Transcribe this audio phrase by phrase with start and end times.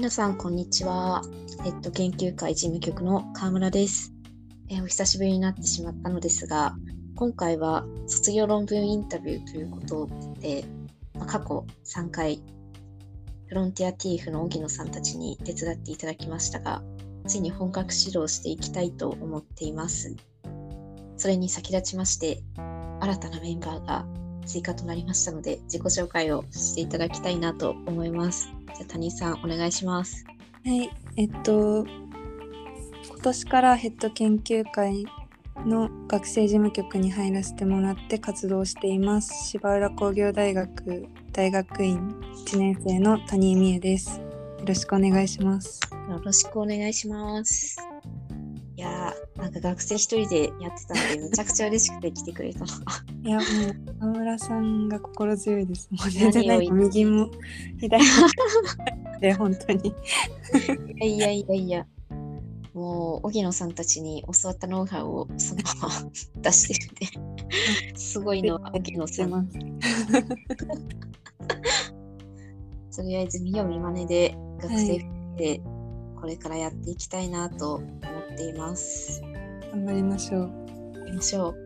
[0.00, 1.20] 皆さん、こんにちは。
[1.62, 4.14] えっと、研究会事務局の川村です、
[4.70, 6.74] えーお久しぶりになってしまったのですが、
[7.16, 10.08] 今回は卒業論文インタビューということ
[10.40, 10.64] で、
[11.12, 12.42] まあ過去3回、
[13.48, 16.82] フロンティアティーフの荻野さんたちに手伝っていただきましたが、
[17.26, 20.16] ついに本格指導していきたいと思っています。
[21.18, 22.42] それに先立ちまして、
[23.00, 24.06] 新たなメンバーが
[24.50, 28.48] 追加となりましたので、自己紹介をしていただきたいなと思います。
[28.76, 30.24] じゃあ、谷井さん、お願いします。
[30.64, 31.86] はい、えっと
[33.20, 35.06] 今年からヘッド研究会
[35.64, 41.98] の学生事務局に入らせてもらって活動しています芝浦工業大学大学院
[42.46, 44.24] 1年生の谷井美恵ですよ
[44.66, 47.89] ろしくお願いしますよろしくお願いします。
[48.76, 52.60] いやー、なんか学生一人でやってたので、めちゃくちゃ嬉しくて来てくれた。
[52.60, 52.66] の。
[53.22, 55.88] いやもう川村さんが心強いです。
[55.90, 57.30] もう全然なん右も
[57.78, 58.10] 左も。
[59.20, 59.88] で 本当に。
[59.88, 59.94] い
[60.98, 61.86] やいやいやいや、
[62.72, 66.10] もう、荻野さんたちに教わったノウハウをそのまま
[66.42, 69.48] 出してるんで、すごいのは荻野さん。
[72.94, 74.98] とりあえず見よう見まねで学生
[75.36, 75.62] で
[76.20, 77.86] これからやっていきたいなと思
[78.32, 79.22] っています。
[79.72, 80.52] 頑張りましょう
[80.98, 81.56] やりましょう。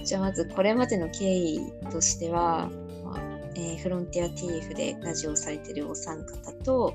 [0.04, 2.70] じゃあまずこれまでの経緯としては、
[3.04, 6.94] まあえーフロンティア TF でラジオをされているお三方と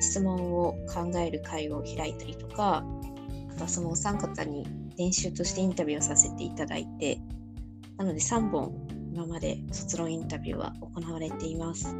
[0.00, 2.84] 質問を考える会を開いたりとか
[3.50, 7.18] あとはそのお三方に練習としてインタビューをさせていただいて
[7.96, 8.72] なので3本
[9.12, 11.94] 今まで卒論インタビューは行われています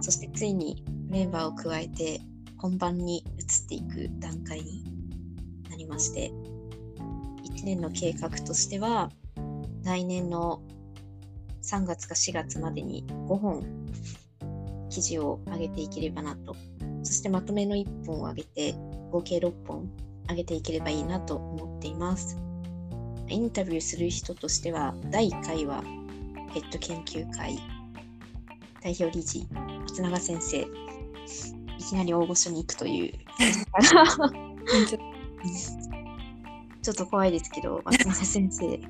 [0.00, 2.20] そしてついにメンバーを加えて
[2.58, 4.84] 本番に移っていく段階に
[5.70, 6.30] なりまして
[7.44, 9.10] 1年の計画としては
[9.84, 10.62] 来年の
[11.62, 13.86] 3月か4月までに5本
[14.90, 16.56] 記事を上げていければなと。
[17.02, 18.74] そしてまとめの1本を上げて
[19.10, 19.90] 合計6本
[20.28, 22.36] 上げていければいいなと思っています。
[23.28, 25.82] インタビューする人としては第1回は
[26.52, 27.58] ヘッド研究会
[28.82, 29.46] 代表理事
[29.82, 31.57] 松永先生。
[31.78, 33.12] いきなり大御所に行くという
[36.82, 38.66] ちょっと怖いですけど、松村先生。
[38.76, 38.82] で、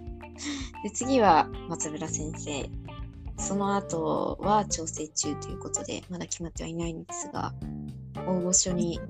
[0.92, 2.70] 次は松村先生。
[3.36, 7.54] その後は調整中ということで、まだ決まってはいないんですが、
[8.26, 9.00] 大御所に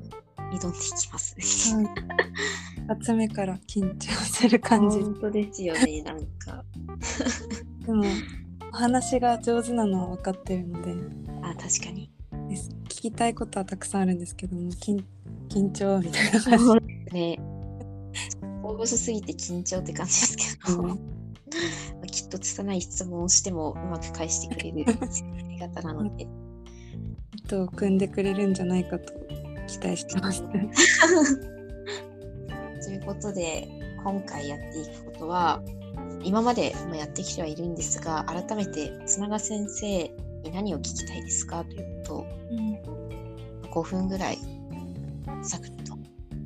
[0.52, 1.34] 挑んでいきます。
[1.74, 1.86] はい
[3.04, 6.64] 集めから緊張する感じ本当ですよね、なんか。
[7.84, 8.04] でも
[8.72, 10.94] お話が上手なのは分かってるので
[11.42, 12.10] あ、確かに。
[12.48, 15.04] です聞きたいことはたくさんあるんですけども緊
[15.48, 17.14] 緊張みたいな感じ。
[17.14, 17.38] ね。
[18.62, 20.88] 大御所すぎて緊張って感じですけど、うん。
[20.88, 20.96] ま
[22.04, 24.84] あきっと拙い質問をしてもうまく返してくれる
[25.58, 26.28] 方なので、
[27.36, 29.12] 糸を組んでくれるんじゃないかと
[29.66, 30.42] 期待してます。
[32.84, 33.68] ということで
[34.04, 35.62] 今回やっていくことは
[36.22, 40.10] 今までもやってきてはいるんですが改めて津永先生
[40.44, 41.64] に何を聞きたいですか？
[41.64, 42.24] というこ
[43.72, 44.38] とを5分ぐらい
[45.42, 45.94] サクッと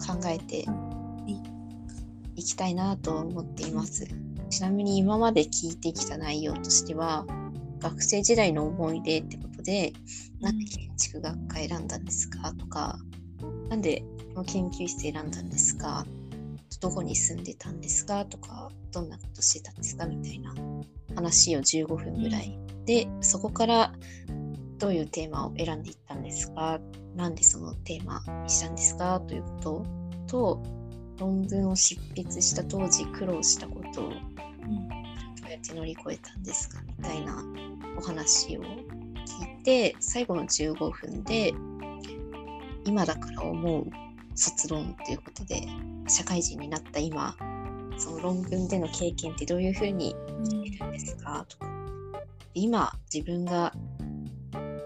[0.04, 0.66] 考えて
[2.34, 4.06] いきたいなと思っています。
[4.50, 7.24] ちなみに今まで聞いてきた内容としては
[7.80, 9.92] 学生時代の思い出ってことで
[10.40, 12.52] なんで建築学科選んだんですか？
[12.58, 12.98] とか
[13.68, 14.04] なんで
[14.34, 16.04] この研究室選んだんですか？
[16.80, 18.24] どこに住んでたんですか？
[18.24, 20.04] とかどんなことしてたんですか？
[20.06, 20.54] みたいな
[21.14, 23.92] 話を15分ぐらいでそこから
[24.78, 26.80] どういうテーマを選んでいったんですか？
[27.14, 29.20] なんでそのテーマにしたんですか？
[29.20, 29.86] ということ
[30.26, 30.62] と
[31.18, 34.16] 論文を執筆した当時苦労したことをど
[35.46, 37.44] うやって乗り越えたんですかみたいな
[37.96, 41.52] お話を聞いて最後の15分で
[42.84, 43.86] 今だから思う
[44.34, 45.62] 卒論ということで
[46.08, 47.36] 社会人になった今
[47.98, 50.16] その論文での経験ってどういうふうに
[50.64, 51.44] いるんですか？
[51.48, 51.71] とか
[52.54, 53.72] 今自分が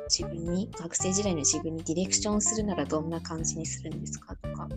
[0.09, 4.69] 自分に学生時代の自分にディレクションするならどんな感じにするんですかとか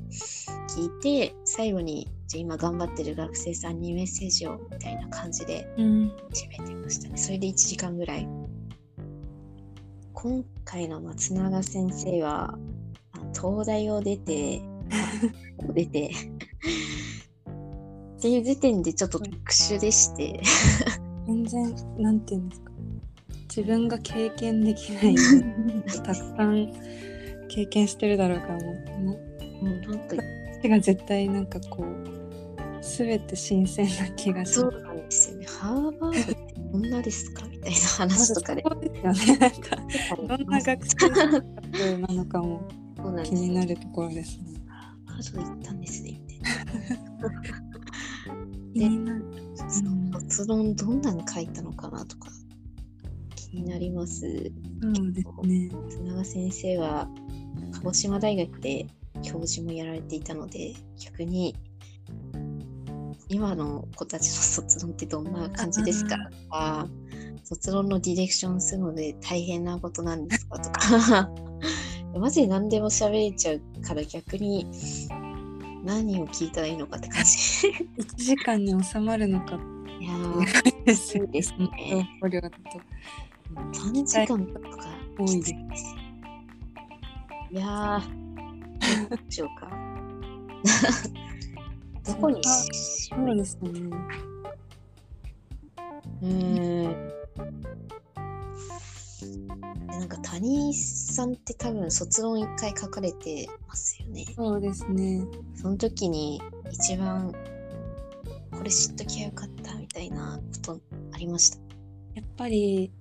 [0.75, 6.11] 聞いて最後にじゃあ今頑張ってる学生さんにメッセージをみたいな感じでうん。
[6.33, 7.17] 締めてましたね。
[7.17, 8.27] それで1時間ぐらい。
[10.13, 12.57] 今回の松永先生は
[13.33, 14.61] 東大を出て
[15.73, 16.11] 出て
[18.17, 20.41] っていう時点でちょっと特殊でして。
[21.29, 22.68] 全然なんていうんですか
[23.59, 25.15] 自分が経験できない
[26.03, 26.71] たくさん
[27.49, 29.17] 経験してるだろうからもうも
[29.63, 30.15] うなんか
[30.61, 31.85] 私が絶対なんかこう
[32.81, 38.63] 全て新鮮な気がしそうなんですよねハーバードってこんなですかみたいな話とかで。
[38.63, 39.37] そうですよね。
[39.39, 42.61] なんかどんな学生なのかも
[43.25, 44.61] 気になるところですね。
[45.05, 47.41] ハーバード行ったんですね、みたいな。
[48.73, 49.25] 気になる。
[50.29, 52.29] 卒論どんなの書いたのかなとか
[53.51, 54.21] 気になります。
[54.81, 55.69] そうですね。
[55.89, 57.07] 須永先生は
[57.73, 58.85] 鹿児島大学で
[59.23, 61.55] 教授もやられていたので逆に
[63.27, 66.15] 今の子たちの卒論ってどんな感じですか？
[66.17, 66.87] とか
[67.43, 70.59] 卒論のディレクションするので大変なことなんですか？
[70.59, 71.29] とか。
[72.17, 74.65] マジで何でも喋れちゃうから逆に
[75.83, 77.29] 何を聞いたらいいのかって感じ。
[78.01, 79.59] 1時間に収まるのか
[79.99, 82.09] いやーですですね。
[82.21, 82.27] と
[83.55, 84.69] 3時間とか
[85.17, 85.53] 多いです。
[87.51, 89.69] いやーどうしようか。
[92.05, 92.43] どこに？
[92.43, 93.69] しそうですね。
[96.21, 97.09] うーん。
[99.87, 104.25] なんか谷さんって多分卒論一回書かれてますよね。
[104.35, 105.25] そうですね。
[105.55, 106.41] その時に
[106.71, 107.33] 一番
[108.51, 110.79] これ知っときゃよかったみたいなこと
[111.13, 111.57] ありました？
[112.15, 112.91] やっぱり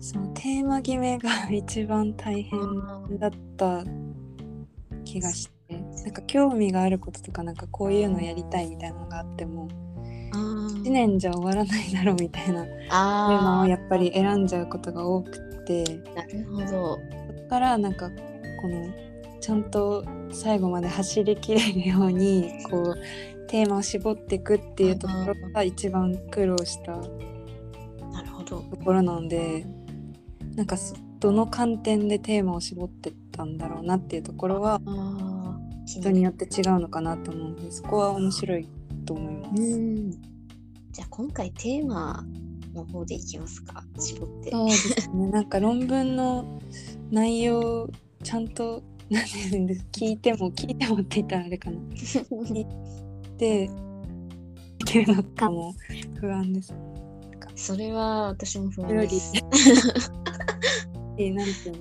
[0.00, 2.60] そのテーマ決めが一番大変
[3.18, 3.84] だった
[5.04, 5.74] 気がして
[6.04, 9.68] なんか興味があることとかなんかこういうのやりたいみたいなのがあっても
[10.32, 16.66] あー1年じゃ終わらないだろうみたいなテーマあをやっぱり選んじゃうことが多くてーなるほど。
[16.66, 17.00] そこ
[17.50, 18.08] からなんか
[18.62, 18.88] この
[19.40, 26.92] ちゃんと最後まで走りきれるようにこうテーマを絞っていくっていうところが一番苦労した
[28.12, 28.60] なるほど。
[28.62, 29.66] ところなので
[30.60, 34.78] なんかそどの観点でテーマを絞ってったんだろうなっていうところは
[35.86, 38.68] 人によって違うのかなと思うのでそこは面白い
[39.06, 39.62] と思います。
[39.62, 40.10] うん。
[40.10, 42.26] じゃあ今回テーマ
[42.74, 43.82] の方でいきますか。
[43.98, 44.50] 絞って。
[44.50, 46.60] そうですね なんか論文の
[47.10, 47.88] 内容
[48.22, 51.78] ちゃんと何て言うんです聞いても聞いてもって言ったらあれかな
[52.52, 52.66] で
[53.38, 53.70] で
[54.84, 55.74] きるのかも
[56.20, 56.74] 不安です。
[57.56, 59.32] それは私も不安です。
[61.20, 61.78] でなんていうんですかね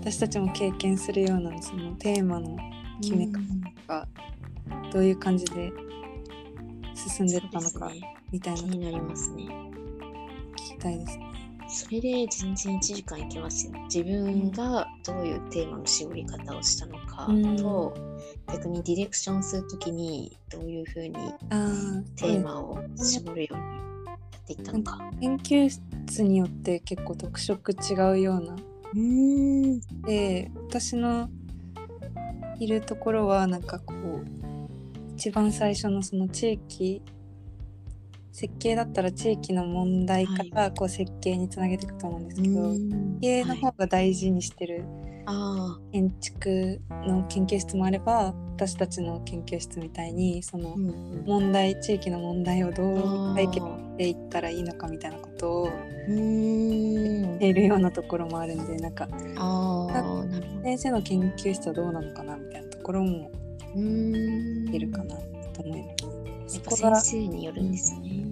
[0.00, 2.56] 私たちも経験するようなそのテーマの
[3.02, 3.38] 決め方
[3.86, 4.08] が
[4.90, 5.70] どういう感じで
[6.94, 7.90] 進んでったのか
[8.30, 9.48] みたいなの聞気になりますね。
[10.56, 11.26] きたいですね。
[11.68, 13.72] それで全然1時間いけますよ。
[13.84, 17.94] 自分がどういうテーマの絞り方をしたのかと、
[18.52, 21.16] 逆にディレクションするときにどういうふうに
[21.50, 21.70] あ
[22.16, 23.91] テーマを絞るようにや
[24.52, 25.10] っていったのか。
[25.20, 28.56] 研究室によって結構特色違うような
[28.94, 29.80] うん。
[30.02, 31.28] で私の
[32.58, 34.24] いるところはなんかこう
[35.14, 37.02] 一番最初のその地域
[38.32, 42.88] 設計だったら地域の問題からこう設計につなげていくと思うんですけど、設
[43.20, 45.11] 計の方が大事にしてるあ
[45.92, 55.68] 建築の研究室もあれば私たちの研究室みたいにそのあ、うんうん問題地域の問題をどう解決していったらいいのかみたいなことを
[56.08, 59.08] うんしているようなところもあるんでなんか。
[60.64, 63.30] 先生の研究室はどうなのかなみたいなところも
[63.74, 64.68] うん。
[64.74, 65.16] いるかな
[65.52, 65.88] と思いま
[66.48, 66.56] す。
[66.58, 68.24] そこが先生によるんですね。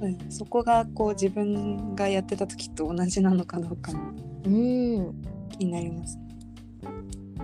[0.00, 4.12] うんそこがこう自分がやってた時と同じなのかどうかも
[4.44, 5.14] うん。
[5.50, 6.18] 気になります。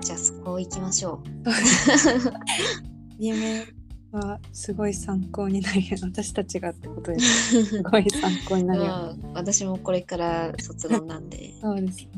[0.00, 1.22] じゃあそこ行きましょ
[3.18, 3.66] 夢
[4.12, 8.66] はすごい参考になるよ私たちがってことですすごい参考にう。
[8.66, 8.86] なるよ。
[8.86, 12.08] まあ、私もこれから卒論なんで、そうですね。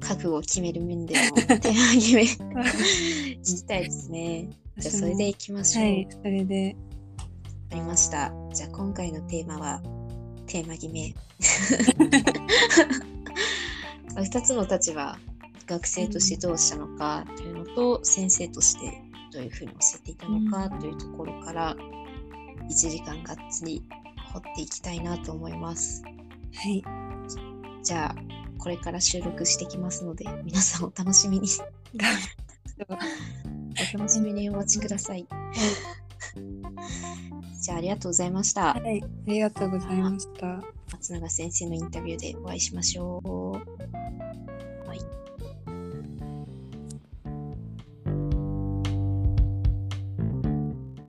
[0.00, 4.48] 覚悟を決める面でも手上決め聞きたいですね。
[4.78, 5.84] じゃあそれで行きましょう。
[5.84, 6.76] わはい、それで
[7.70, 8.32] かりました。
[8.52, 9.82] じゃあ今回のテーマは
[10.46, 11.14] テーマ決め。
[14.22, 15.18] 2つの立場、
[15.66, 21.76] 学生としてどうしたのかというのと、先生としてどういうふうに教えていたのかというところから、
[22.68, 23.82] 1時間がっつり
[24.32, 26.02] 掘っていきたいなと思います。
[26.54, 26.82] はい、
[27.82, 28.16] じゃあ、
[28.58, 31.48] これから収録してきますので、皆さんお楽しみに。
[32.88, 35.26] お楽しみにお待ちください。
[37.60, 38.74] じゃあ、ありがとうございました。
[38.74, 40.75] はい、ありがとうございました。
[40.92, 44.15] 松永先生のインタビューでお会いしましょう。